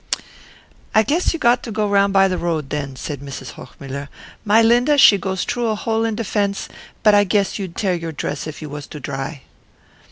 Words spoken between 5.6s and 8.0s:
a hole in de fence, but I guess you'd tear